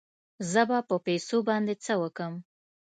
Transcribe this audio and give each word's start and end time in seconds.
زه 0.51 0.61
به 0.69 0.77
په 0.89 0.95
پيسو 1.05 1.37
باندې 1.49 1.73
څه 1.83 1.93
وکم. 2.01 2.33